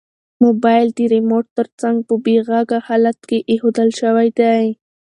موبایل 0.43 0.87
د 0.97 0.99
ریموټ 1.13 1.45
تر 1.57 1.67
څنګ 1.81 1.97
په 2.07 2.13
بې 2.23 2.35
غږه 2.47 2.79
حالت 2.87 3.19
کې 3.29 3.37
ایښودل 3.49 3.89
شوی 3.99 4.27
دی. 4.39 4.63